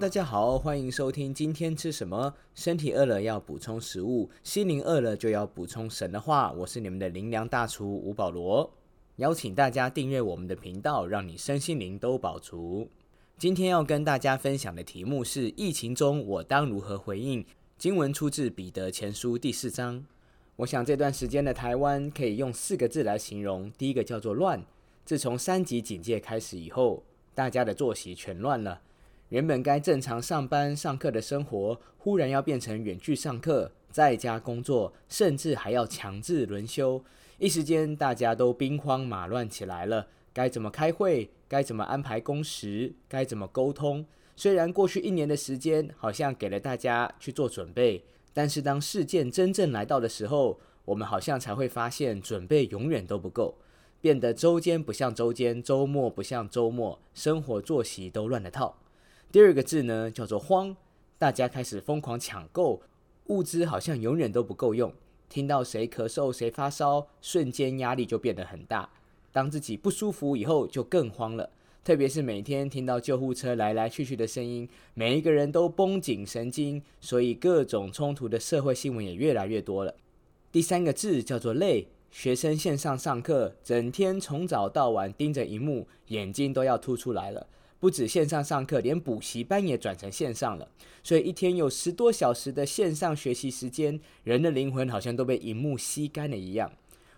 [0.00, 2.32] 大家好，欢迎收听今天吃什么。
[2.54, 6.52] 身体饿了要补充食物，心灵饿了就要补充神的话。
[6.52, 8.72] 我是你们的灵粮大厨吴保罗，
[9.16, 12.88] 邀请大家订阅我们的频道，让你身心灵都饱足。
[13.38, 17.44] 今天要跟大家分享的题目是：疫情中我当如何回应？
[17.76, 20.06] 经文出自彼得前书第四章。
[20.54, 24.64] 我想这段时间的台湾可以用四个字来形容，第一个叫做乱。
[25.04, 27.02] 自从三级警戒开始以后，
[27.34, 28.82] 大家的作息全乱了。
[29.30, 37.04] 原本该正常上班上课的生活，忽然要变成远距上课、在家工作，甚至还要强制轮休。
[37.36, 40.06] 一时间，大家都兵荒马乱起来了。
[40.32, 41.30] 该怎么开会？
[41.46, 42.94] 该怎么安排工时？
[43.06, 44.06] 该怎么沟通？
[44.34, 48.02] 虽然过去一年的时间好像给了大家去做准备，
[48.32, 53.58] 但是当事件真正来到的时候，我们好像才会发现准备永远都不够。
[54.00, 58.78] 变得周间不像周间，周末不像周末，生活作息都乱了套。
[59.30, 60.74] 第二个字呢，叫做慌，
[61.18, 62.80] 大家开始疯狂抢购
[63.26, 64.90] 物资，好像永远都不够用。
[65.28, 68.88] 听到谁咳嗽、谁发烧，瞬间压力就变得很大。
[69.30, 71.50] 当自己不舒服以后，就更慌了。
[71.84, 79.94] 特别是每天听到救护车来来去去的声音，每一个人都绷紧神经，所以各种冲突的社会新闻也越来越多了。
[80.50, 81.88] 第三个字叫做累。
[82.10, 87.46] 学生线上上课，整天从早到晚盯着荧幕，眼睛都要凸出来了。
[87.80, 90.68] 不止线上上课，连补习班也转成线上了。
[91.02, 96.72] 所以一天有十多小时的线上学习时间，人的灵魂好像都被荧幕吸干了一样。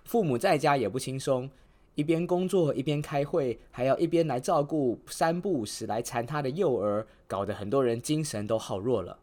[0.05, 1.49] 父母在家也不轻松，
[1.95, 9.19] 一边工作一边开会，还要一边来照顾三不五时来缠他的幼儿，搞得很多人精神都好弱了。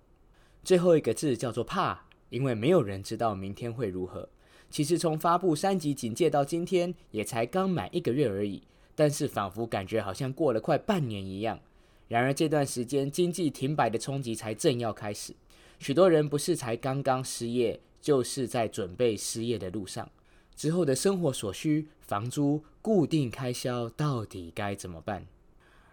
[0.64, 4.28] 最后一个字叫做怕，因为没有人知道明天会如何。
[4.70, 8.64] 其实从发布三级警戒到今天，也才刚满一个月而已，
[8.98, 11.60] 但是仿佛感觉好像过了快半年一样。
[12.08, 15.36] 然而这段时间经济停摆的冲击才正要开始，
[15.78, 20.10] 许多人不是才刚刚失业，就是在准备失业的路上。
[20.56, 25.28] 之后的生活所需、房租、固定开销到底该怎么办？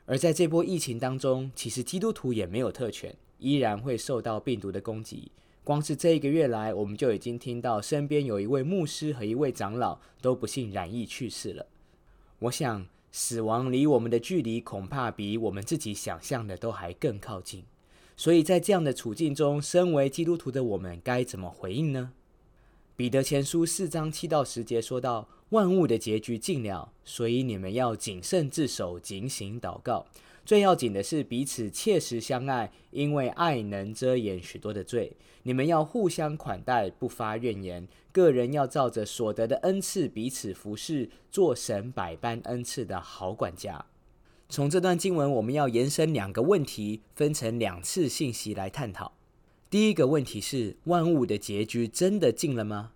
[0.06, 5.31] 而在这波疫情当中，其实基督徒也没有特权，依然会受到病毒的攻击。
[5.62, 11.66] 光是这一个月来，我们就已经听到身边有一位牧师和一位长老都不幸染疫去世了。
[12.44, 17.65] 我想，死亡离我们的距离恐怕比我们自己想象的都还更靠近。
[18.19, 22.12] 所以在这样的处境中，身为基督徒的我们该怎么回应呢？
[22.97, 30.04] 彼得前书四章七到十节说到：“万物的结局尽了，所以你们要谨慎自守，警醒祷告。”
[30.44, 35.16] 最要紧的是彼此切实相爱，因为爱能遮掩许多的罪。
[35.43, 37.87] 你们要互相款待，不发怨言。
[38.12, 43.87] 个人要照着所得的恩赐彼此服侍，做神百般恩赐的好管家。
[44.49, 49.12] 从这段经文，我们要延伸两个问题，分成两次信息来探讨。
[49.69, 52.93] 第一个问题是：万物的结局真的尽了吗？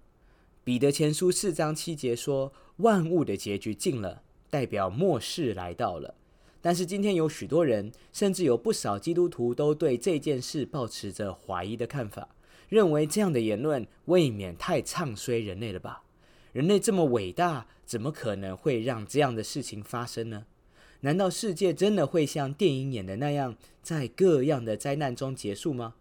[0.63, 6.15] 彼得前书四章七节说：“万物的结局尽了，代表末世来到了。”
[6.61, 12.29] 但是今天有许多人，甚至有不少基督徒都对这件事抱持着怀疑的看法，
[12.69, 16.03] 认为这样的言论未免太唱衰人类了吧？
[16.53, 20.47] 人类这么伟大，怎么可能会让这样的事情发生呢？
[21.01, 25.95] 难道世界真的会像电影演的那样，在各样的灾难中结束吗？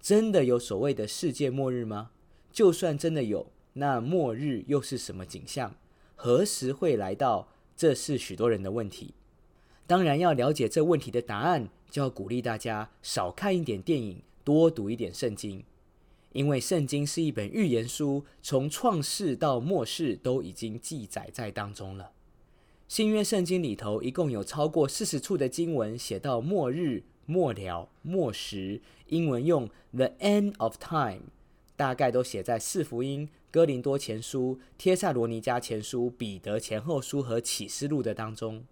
[0.00, 2.10] 真的有所谓的世界末日吗？
[2.52, 5.74] 就算真的有，那末日又是什么景象？
[6.14, 7.48] 何时会来到？
[7.76, 9.14] 这是许多人的问题。
[9.88, 15.64] 当然，要了解这问题的答案，就要鼓励大家少看一点电影，多读一点圣经，
[16.34, 22.12] 因为圣经是一本预言书，从创世到末世都已经记载在当中了。
[22.86, 31.22] 新约圣经里头一共有超过四十处的经文写到末日、末了、末时，英文用 the end of time，
[31.76, 38.64] 大概都写在四福音、哥林多前书、帖萨罗尼迦前书、彼得前后书和启示录的当中。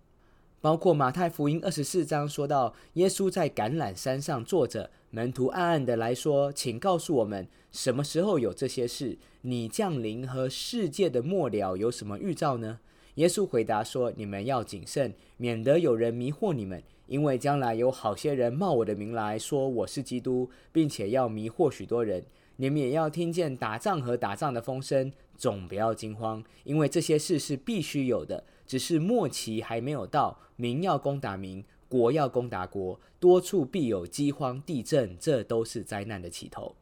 [0.66, 9.16] 包括马太福音二十四章说到，耶稣在橄榄山上坐着，门徒暗暗的来说：“请告诉我们，什么时候有这些事？
[9.42, 12.80] 你降临和世界的末了有什么预兆呢？”
[13.14, 22.24] 耶稣回答说：“你们要谨慎，免得有人迷惑你们，因为将来有好些人冒我的名来说我是基督，并且要迷惑许多人。
[22.56, 36.74] 你们也要听见打仗和打仗的风声，总不要惊慌，因为这些事是必须有的。”只是末期还没有到，民要攻打民，国要攻打国，多处必有饥荒、地震，这都是灾难的起头。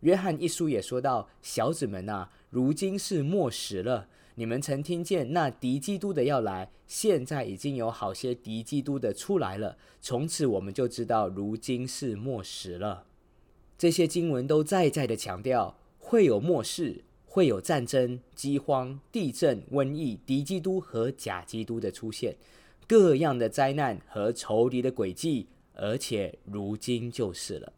[0.00, 9.76] 约翰一书也说到：“小子们啊，如今是末时了，你们曾听见那敌基督的要来，现在已经有好些敌基督的出来了。
[10.00, 13.04] 从此我们就知道，如今是末时了。
[13.76, 22.34] 这些经文都在在的强调，会有末世，会有战争、饥荒、地震、瘟疫、敌基督和假基督的出现，
[22.88, 27.72] 各样的灾难和仇敌的诡计，而且如今就是了。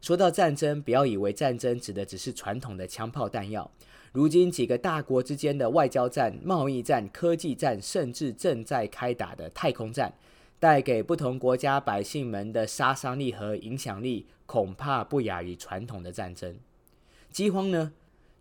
[0.00, 3.70] 说到战争，不要以为战争指的只是传统的枪炮弹药。
[4.10, 10.10] 如今几个大国之间的外交战、贸易战、科技战，甚至正在开打的太空战，
[10.58, 16.56] 带给不同国家百姓们的杀伤力和影响力，恐怕不亚于传统的战争。
[17.30, 17.92] 饥荒呢？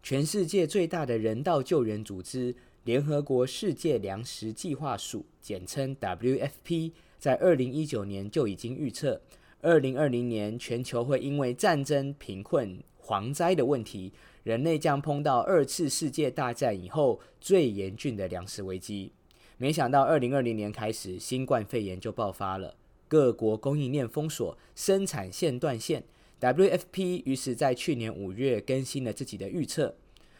[0.09, 2.55] 全世界最大的人道救援组织——
[2.85, 9.21] 联合国世界粮食计划署，简称 WFP，在二零一九年就已经预测。
[9.59, 14.13] 二零二零年，全球会因为战争、贫困、蝗灾的问题，
[14.43, 19.11] 人类将碰到二次世界大战以后最严峻的粮食危机。
[19.57, 22.73] 没想到，二零二零年开始，新冠肺炎就爆发了，
[23.09, 26.05] 各国供应链封锁，生产线断线。
[26.39, 29.95] WFP 于是，在去年五月更新了自己的预测，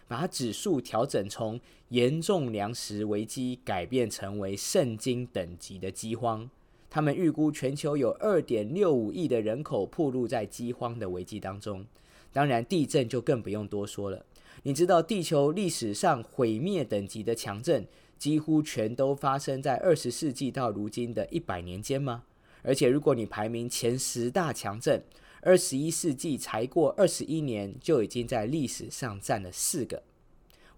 [0.07, 1.59] 把指数调整从
[1.89, 6.47] 严重粮食危机改变成为圣经等级的饥荒。
[6.87, 11.83] 他们预估全球有二点六五亿的人口暴露在饥荒的危机当中。
[12.31, 14.23] 当然，地震就更不用多说了。
[14.61, 17.85] 你知道地球历史上毁灭等级的强震
[18.19, 22.23] 几乎全都发生在二十世纪到如今的一百年间吗？
[22.61, 25.01] 而且，如果你排名前十大强震，
[25.41, 30.03] 二十一世纪才过二十一年，就已经在历史上占了四个。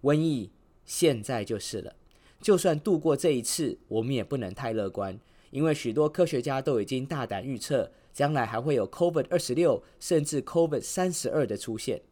[0.02, 0.50] 瘟疫
[0.84, 1.94] 现在就是了。
[2.40, 5.18] 就算度过这一次，我们也不能太乐观。
[5.50, 12.02] 因为许多科学家都已经大胆预测，将来还会有 COVID 二十六甚至 COVID 三十二的出现。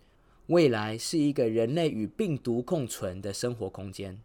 [0.49, 4.21] 未来是一个人类与病毒共存的生活空间。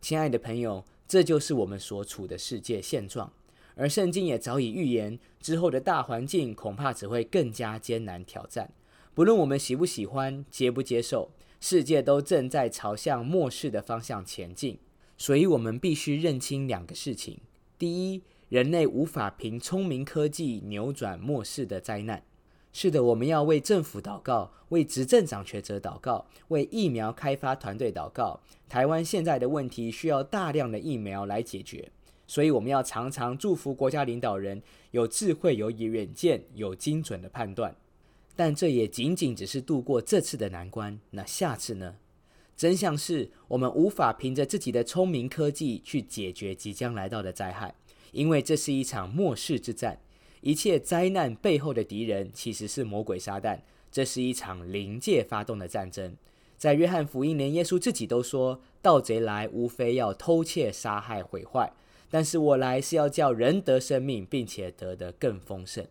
[0.00, 3.32] 亲爱的朋友，这就是我们所处的世界现状。
[3.76, 8.72] 而圣经也早已预言，之后的大环境恐怕只会更加艰难挑战。
[9.14, 11.30] 不论我们喜不喜欢、接不接受，
[11.60, 14.78] 世界都正在朝向末世的方向前进。
[15.16, 17.38] 所以，我们必须认清两个事情：
[17.78, 22.24] 第一，人类无法凭聪明科技扭转末世的灾难。
[22.72, 28.40] 是的，我们要为政府祷告，为执政掌权者祷告，为疫苗开发团队祷告。
[28.68, 31.92] 台湾现在的问题需要大量的疫苗来解决，
[32.26, 34.62] 所以我们要常常祝福国家领导人
[34.92, 37.76] 有智慧、有远见、有精准的判断。
[38.36, 40.98] 但这也仅仅只是度过这次的难关。
[41.10, 41.96] 那下次呢？
[42.56, 47.74] 真相是我们无法凭着自己的聪明科技去解决即将来到的灾害。
[48.12, 50.00] 因为这是一场末世之战，
[50.40, 53.58] 一切灾难背后的敌人其实是魔鬼撒旦。
[53.90, 56.16] 这是一场灵界发动的战争。
[56.56, 61.72] 在约翰福音，连耶稣自己都说：“盗贼来，无非要偷窃、杀害、毁坏。
[62.14, 65.84] 但是我来是要叫人得生命，并且得得更丰盛。”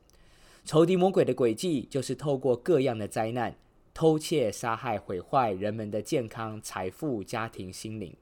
[0.63, 3.57] 仇敌魔鬼的诡计就是透过各样的灾难，
[3.93, 8.15] 偷窃、杀害、毁坏人们的健康、财富、家庭、心灵。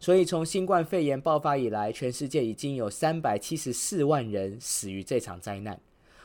[0.00, 5.80] 所以，从新冠肺炎爆发以来，全世界已经有三百七十四万人死于这场灾难。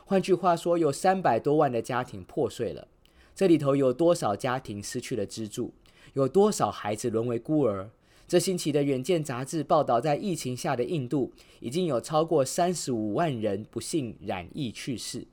[0.06, 2.88] 换句话说，有三百多万的家庭破碎了。
[3.36, 5.72] 这里头有多少家庭失去了支柱？
[6.14, 7.92] 有多少孩子沦为孤儿？
[8.34, 15.28] 这星期的《远见》杂志报道，在疫情下的印度，已经有超过三十五万人不幸染疫去世。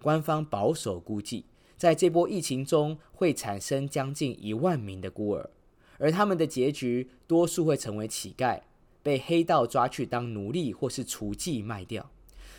[0.00, 1.44] 官方保守估计，
[1.76, 5.50] 在这波疫情中，会产生将近一万名的孤儿。
[5.98, 8.62] 而他们的结局，多数会成为乞丐，
[9.02, 12.10] 被黑道抓去当奴隶，或是厨妓卖掉，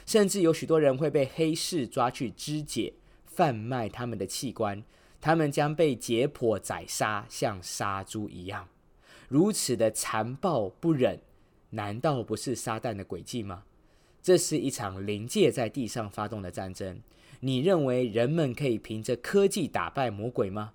[0.06, 2.94] 甚至有许多人会被黑市抓去肢解、
[3.25, 4.84] 贩卖他们的器官，
[5.20, 8.68] 他们将被解剖宰杀，像杀猪一样，
[9.27, 11.19] 如此的残暴不忍，
[11.72, 13.63] 难道不是撒旦的诡计吗？
[14.24, 17.01] 这是一场灵界在地上发动的战争。
[17.41, 20.74] 你认为人们可以凭着科技打败魔鬼吗？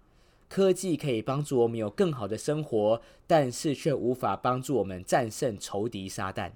[0.49, 6.53] 科技可以帮助我们有更好的生活，但是却无法帮助我们战胜仇敌撒旦。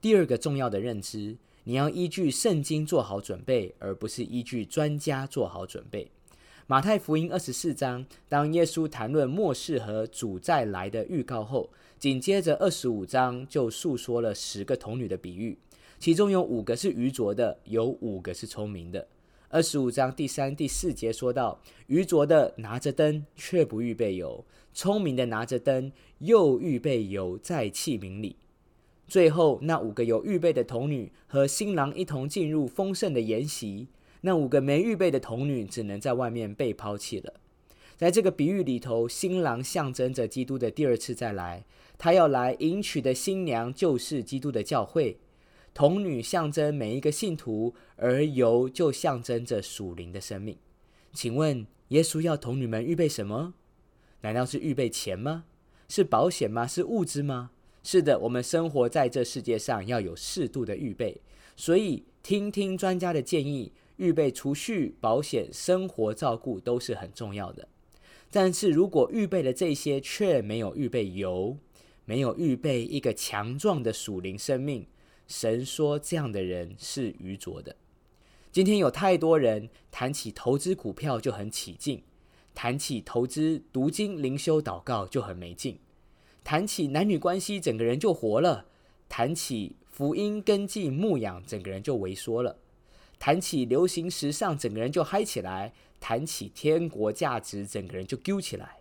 [0.00, 6.10] 第二个重要的认知，你要依据圣经做好准备，而不是依据专家做好准备。
[6.70, 15.56] 马太福音二十四章，当耶稣谈论末世和主再来的预告后，紧接着二十五章就述说了十个童女的比喻，
[15.98, 19.08] 其中有五个是愚拙的，有五个是聪明的。
[19.48, 24.44] 二十五章第三、第四节说到：愚拙的拿着灯，却不预备油；
[24.74, 28.36] 聪明的拿着灯，又预备油在器皿里。
[29.06, 33.86] 最后，那五个有预备的童女和新郎一同进入丰盛的筵席；
[34.20, 37.34] 那五个没预备的童女，只能在外面被抛弃了。
[37.96, 41.64] 在这个比喻里头，新郎象征着基督的第二次再来，
[41.96, 45.18] 他要来迎娶的新娘就是基督的教会。
[45.74, 50.56] 童女象征每一个信徒，而油就象征着属灵的生命。
[51.12, 53.54] 请问，耶稣要童女们预备什么？
[54.20, 55.44] 难道是预备钱吗？
[55.88, 56.66] 是保险吗？
[56.66, 57.50] 是物资吗？
[57.82, 61.20] 是的，我们生活在这世界上要有适度的预备，
[61.56, 67.68] 所以听听专家的建议，预备储蓄、保险、生活照顾都是很重要的。
[68.30, 71.56] 但是如果预备了这些，却没有预备油，
[72.04, 74.86] 没有预备一个强壮的属灵生命，
[75.26, 77.76] 神说这样的人是愚拙的。
[78.50, 82.02] 今天有太多人谈起投资股票就很起劲，
[82.54, 85.78] 谈起投资读经灵修祷告就很没劲。
[86.42, 88.64] 谈起男女关系，整个人就活了；
[89.08, 92.56] 谈起福音根基牧养，整个人就萎缩了；
[93.18, 98.78] 谈起流行时尚，整个人就嗨起来；谈起天国价值，整个人就丢起来。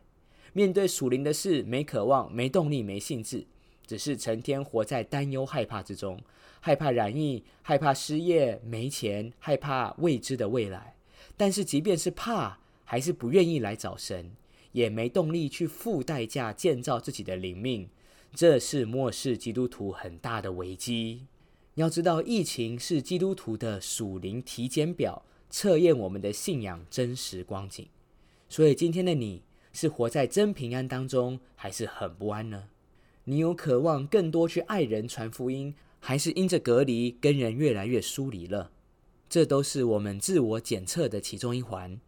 [0.54, 3.46] 面对属灵的事，没渴望，没动力，没兴致，
[3.86, 6.20] 只是成天活在担忧、害怕之中，
[6.60, 10.96] 害怕染疫，害怕失业、没钱，害怕未知的未来。
[11.36, 14.32] 但是，即便是怕，还是不愿意来找神。
[14.74, 17.90] 也没动力去付代价建造自己的灵命，
[18.36, 21.26] 这是末世基督徒很大的危机。
[21.78, 27.88] 要知道，疫情是基督徒的属灵体检表，测验我们的信仰真实光景。
[28.50, 32.70] 所以，今天的你是活在真平安当中，还是很不安呢？
[33.26, 38.72] 你有渴望更多去爱人、传福音，还是因着隔离跟人越来越疏离了？
[39.30, 42.00] 这都是我们自我检测的其中一环。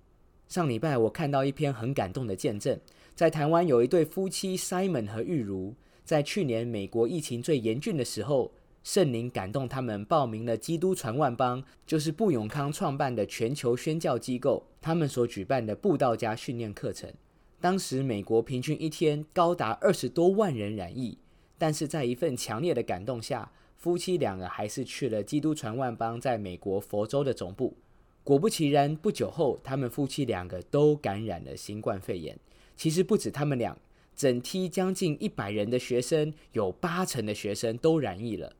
[0.47, 2.79] 上礼拜我看到一篇很感动的见证，
[3.13, 8.51] 在台湾有一对夫妻 Simon 和玉如，在去年美国疫情最严峻的时候，
[8.83, 17.11] 圣灵感动他们报名了基督传万邦，就是布永康创办的全球宣教机构，他们所举办的布道家训练课程。
[17.59, 21.17] 当时美国平均一天高达二十多万人染疫，
[21.57, 27.75] 但是在一份强烈的感动下，夫妻两个还是去了基督传万邦在美国佛州的总部。
[28.23, 32.39] 果不其然，不久后，他们夫妻两个都感染了新冠肺炎。
[32.77, 33.77] 其实不止他们俩，
[34.15, 38.53] 整梯将近一百人的学生，有八成的学生都染疫了。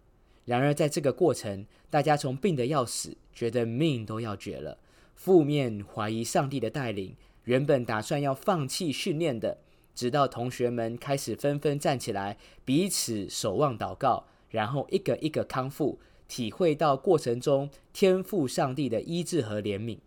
[0.50, 4.80] 然而，在这个过程，大家从病得要死，觉得命都要绝了，
[5.14, 9.60] 负面怀疑上帝的带领，原本打算要放弃训练的，
[9.94, 16.00] 直到同学们开始纷纷站起来，彼此守望祷告，然后一个一个康复。
[16.28, 20.00] 体会到过程中天赋上帝的医治和怜悯。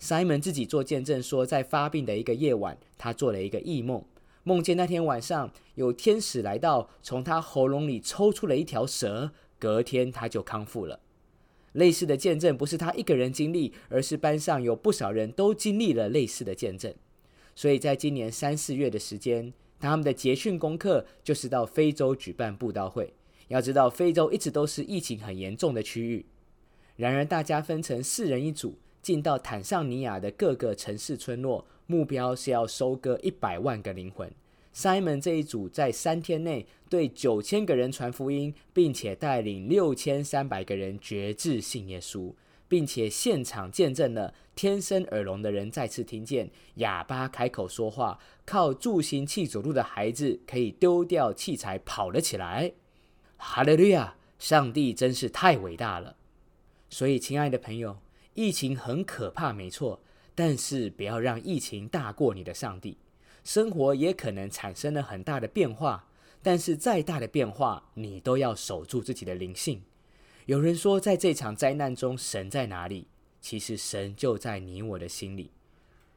[0.00, 4.04] Simon 自己做见证说，在发病的一个夜晚，他做了一个异梦，
[4.44, 10.98] 梦见那天晚上有天使来到，从他喉咙里抽出了一条蛇，隔天他就康复了。
[11.74, 16.92] 类似的见证不是他一个人经历，而是班上有不少人都经历了类似的见证。
[17.54, 23.14] 所以在今年三四月的时间，他们的结训功课就是到非洲举办布道会。
[23.48, 26.24] 要知道，非洲一直都是疫情很严重的区域。
[26.96, 34.30] 然而，大家分成四人一组，进到坦桑尼亚的各个城市村落，目标是要收割一百万个灵魂。
[34.74, 42.32] Simon 这一组在三天内对九千个人传福音，并且带领六千三百个人绝志信耶稣，
[42.68, 52.72] 并且现场见证了天生耳聋的人再次听见，哑巴开口说话，靠助行器走路的孩子可以丢掉器材跑了起来。
[53.36, 54.16] 哈利路亚！
[54.38, 56.16] 上帝真是太伟大了。
[56.88, 57.98] 所以，亲爱的朋友，
[58.34, 60.00] 疫情很可怕，没错，
[60.34, 62.96] 但是不要让疫情大过你的上帝。
[63.44, 66.06] 生活也可能产生了很大的变化，
[66.42, 69.82] 但是再大的变化，你都要守住自己的灵性。
[70.46, 73.06] 有人说，在这场灾难中，神在哪里？
[73.40, 75.50] 其实，神就在你我的心里。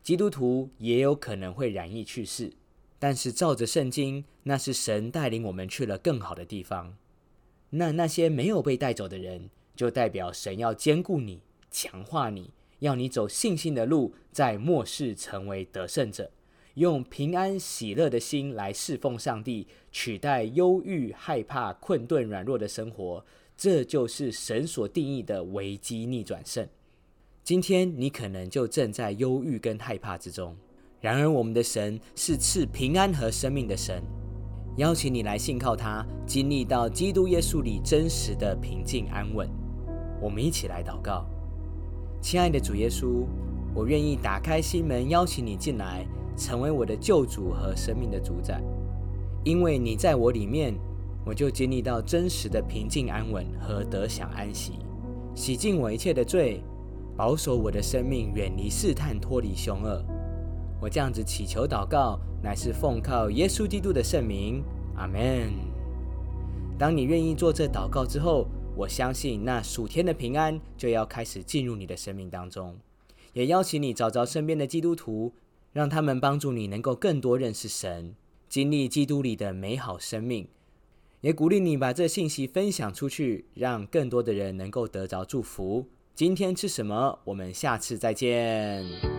[0.01, 2.51] 基督徒也有可能会染疫去世，
[2.99, 6.97] 但是照着圣经，那是神带领我们去了更好的地方。
[7.69, 16.29] 那那些没有被带走的人，就代表神要兼顾你、强化你，要你走信心的路，在末世成为得胜者，
[16.75, 23.23] 用平安喜乐的心来侍奉上帝，取代忧郁、害怕、困顿、软弱的生活。
[23.55, 26.67] 这就是神所定义的危机逆转胜。
[27.43, 30.55] 今天你可能就正在忧郁跟害怕之中，
[30.99, 34.01] 然而我们的神是赐平安和生命的神。
[34.77, 39.47] 邀请你来信靠他，经历到基督耶稣里真实的平静安稳。
[40.19, 41.27] 我们一起来祷告，
[42.19, 43.27] 亲爱的主耶稣，
[43.75, 48.61] 我愿意打开心门，邀请你进来，成为我的救主和生命的主宰。
[49.43, 50.73] 因为你在我里面，
[51.25, 54.79] 我就经历到真实的平静安稳和得享安息，
[55.35, 56.61] 洗净我一切的罪，
[57.15, 60.03] 保守我的生命远离试探，脱离凶恶。
[60.81, 64.63] 我这样子祈求祷告，乃是奉靠耶稣基督的圣名，
[64.95, 65.51] 阿门。
[66.77, 72.75] 当你愿意做这祷告之后，我相信那属天的平安就要开始进入你的生命当中。
[73.33, 75.31] 也邀请你找找身边的基督徒，
[75.73, 78.15] 让他们帮助你能够更多认识神，
[78.47, 80.47] 经历基督里的美好生命。
[81.21, 85.87] 也鼓励你把这信息分享出去，让更多的人能够得着祝福。
[86.13, 87.19] 今天吃什么？
[87.25, 89.12] 我们下次再见。